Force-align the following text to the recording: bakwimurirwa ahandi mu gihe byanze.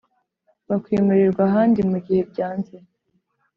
bakwimurirwa 0.67 1.41
ahandi 1.49 1.79
mu 1.89 1.97
gihe 2.05 2.21
byanze. 2.31 2.75